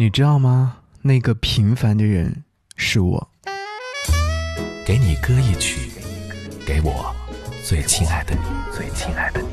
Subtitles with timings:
[0.00, 0.78] 你知道吗？
[1.02, 3.28] 那个平凡的人是我。
[4.86, 5.90] 给你歌一曲，
[6.66, 7.14] 给我
[7.62, 8.40] 最亲爱的你，
[8.74, 9.48] 最亲爱的你。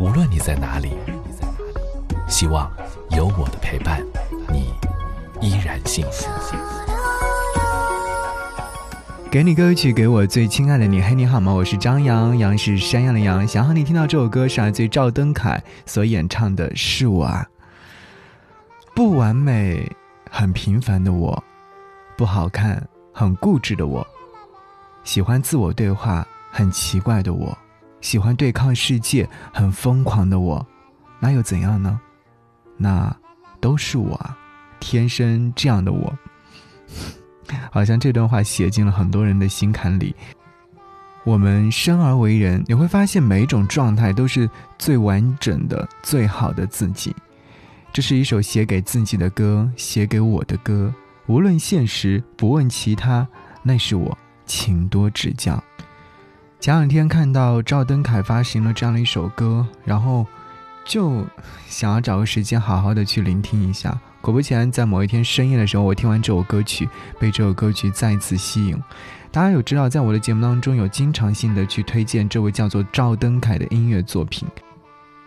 [0.00, 0.92] 无论你在哪里，
[2.26, 2.72] 希望
[3.10, 4.02] 有我的陪伴，
[4.50, 4.72] 你
[5.46, 6.26] 依然幸福。
[9.30, 11.02] 给你歌曲，给我最亲爱的你。
[11.02, 11.52] 嘿，你好吗？
[11.52, 13.46] 我是张扬，杨是山羊的羊。
[13.46, 17.46] 想和你听到这首歌，是来自赵登凯所演唱的《是我啊》。
[18.94, 19.90] 不完美，
[20.30, 21.42] 很平凡的我；
[22.16, 24.06] 不好看，很固执的我；
[25.02, 27.56] 喜欢自我对话，很奇怪的我；
[28.00, 30.64] 喜欢对抗世界，很疯狂的我。
[31.18, 31.98] 那又怎样呢？
[32.76, 33.14] 那
[33.60, 34.36] 都是我，啊，
[34.78, 36.12] 天生这样的我。
[37.72, 40.14] 好像这段话写进了很多人的心坎里。
[41.24, 47.14] 我们生而为人，你会发现每一种状态都是最完整的、最好的自己。
[47.92, 50.92] 这是一首写给自己的歌，写给我的歌。
[51.26, 53.28] 无论现实，不问其他，
[53.62, 55.62] 那是我，请多指教。
[56.58, 60.26] 前两天看到赵登凯发行了这样的一首歌，然后
[60.86, 61.22] 就
[61.66, 64.00] 想要找个时间好好的去聆听一下。
[64.22, 68.74] 果不其然，在某一天深夜的时候，我听完这首歌曲，被这首歌曲再次吸引。
[69.30, 74.48] 大家有知道，在我的节目当中，有经常性的去推荐这位叫做赵登凯的音乐作品。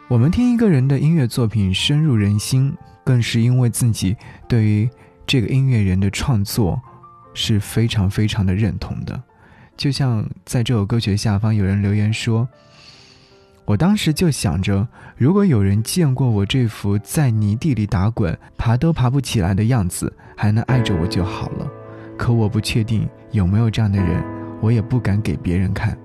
[0.07, 2.71] 我们听一个人的音乐作品深入人心，
[3.03, 4.15] 更是因为自己
[4.47, 4.87] 对于
[5.25, 6.79] 这个音乐人的创作
[7.33, 9.19] 是非常非常的认同的。
[9.75, 12.47] 就像在这首歌曲的下方有人留言说
[13.65, 21.67] ：“我当时就想着，如果有人见过我这副在泥地里打滚、爬都爬不起来的样子，还能爱着我就好了。
[22.15, 24.23] 可我不确定有没有这样的人，
[24.61, 25.97] 我也不敢给别人看。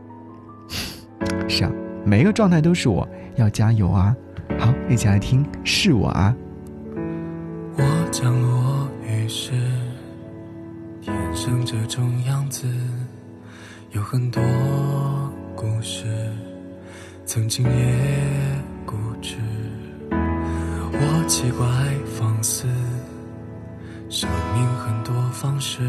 [1.47, 1.71] 是啊，
[2.05, 3.06] 每一个状态都是我。”
[3.37, 4.15] 要加油啊！
[4.59, 6.34] 好，一起来听，是我啊。
[7.77, 9.53] 我降落于世，
[11.01, 12.67] 天生这种样子，
[13.93, 14.43] 有很多
[15.55, 16.05] 故事，
[17.25, 17.97] 曾经也
[18.84, 19.37] 固执。
[20.10, 21.66] 我奇怪
[22.05, 22.66] 放肆，
[24.10, 25.81] 生命很多方式，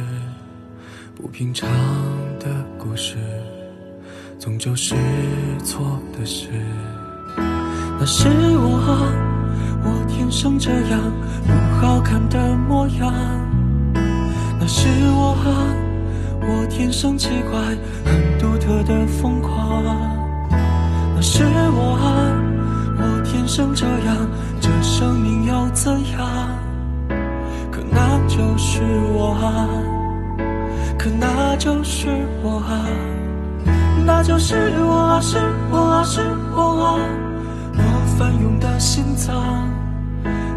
[1.15, 1.67] 不平常
[2.39, 3.17] 的故事，
[4.41, 4.95] 终究是
[5.63, 5.85] 错
[6.17, 6.47] 的事。
[7.37, 8.81] 那是我，
[9.83, 10.99] 我天生这样
[11.45, 13.13] 不好看的模样。
[14.59, 15.37] 那是我，
[16.41, 17.61] 我天生奇怪
[18.03, 19.83] 很独特的疯狂。
[20.49, 21.99] 那是我，
[22.97, 24.17] 我天生这样，
[24.59, 26.49] 这生命又怎样？
[27.71, 28.81] 可那就是
[29.13, 29.37] 我，
[30.97, 32.07] 可那就是
[32.41, 32.89] 我啊，
[34.05, 35.37] 那就是我，是
[35.71, 36.21] 我，是
[36.55, 36.95] 我啊，
[37.77, 37.81] 我。
[38.17, 39.33] 翻涌的心脏，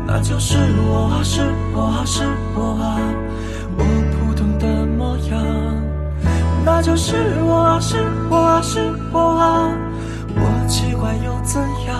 [0.06, 0.56] 那就是
[0.87, 1.41] 我，是
[1.75, 2.22] 我，是
[2.55, 2.99] 我啊，
[3.78, 5.41] 我普通的模样。
[6.65, 7.97] 那就是我，是
[8.31, 8.81] 我，是
[9.12, 9.71] 我啊，
[10.37, 11.97] 我奇怪又怎样？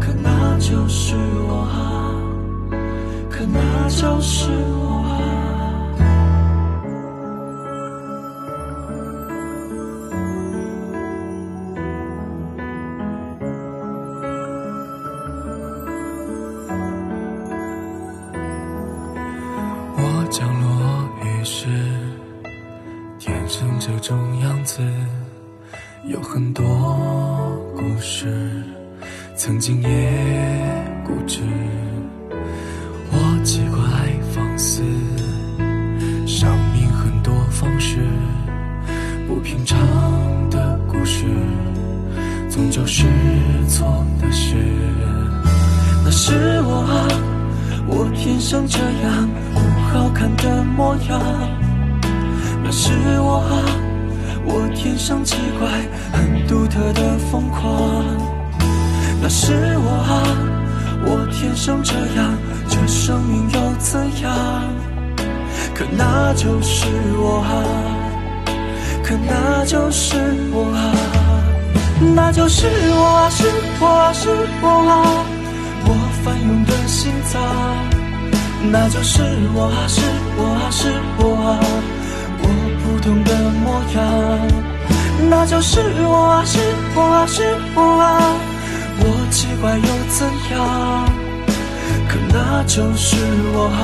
[0.00, 1.14] 可那就是
[1.48, 2.14] 我啊，
[3.30, 4.48] 可那就是
[4.78, 4.93] 我。
[21.44, 21.66] 是，
[23.18, 24.80] 天生这种样子，
[26.06, 26.64] 有很多
[27.76, 28.62] 故事，
[29.36, 29.88] 曾经也
[31.04, 31.42] 固执。
[33.10, 33.78] 我奇怪
[34.32, 34.82] 放肆，
[36.26, 37.98] 生命很多方式，
[39.28, 39.78] 不平常
[40.48, 41.26] 的故事，
[42.48, 43.04] 终究是
[43.68, 44.56] 错的事。
[46.02, 46.32] 那是
[46.62, 47.06] 我啊。
[47.86, 49.28] 我天生这样
[49.94, 51.20] 好看的模样，
[52.64, 52.90] 那是
[53.20, 53.62] 我啊，
[54.44, 55.68] 我天生奇怪
[56.12, 58.04] 很独特的疯狂，
[59.22, 60.18] 那是我啊，
[61.06, 62.36] 我天生这样，
[62.68, 64.32] 这生命又怎样？
[65.76, 66.86] 可那就是
[67.16, 67.54] 我啊，
[69.04, 70.16] 可那就是
[70.52, 70.92] 我啊，
[72.16, 73.46] 那就是我啊，是
[73.80, 74.28] 我啊是
[74.60, 75.24] 我啊
[75.86, 76.10] 我。
[76.24, 77.38] 翻涌的心脏，
[78.70, 79.22] 那就是
[79.54, 80.00] 我啊，是
[80.36, 81.58] 我啊，是我啊，
[82.42, 82.44] 我
[82.82, 83.30] 普通的
[83.62, 83.64] 模
[83.94, 83.98] 样。
[85.30, 86.58] 那就是我啊，是
[86.94, 87.42] 我啊，是
[87.74, 88.36] 我啊，
[88.98, 91.08] 我奇怪又怎样？
[92.08, 93.16] 可那就是
[93.54, 93.76] 我啊，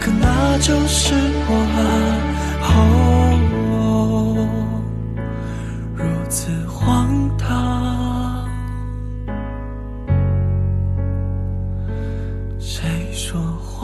[0.00, 1.14] 可那就是
[1.48, 2.28] 我。
[2.68, 3.07] 谁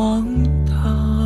[0.05, 0.23] 荒
[0.67, 1.24] 唐？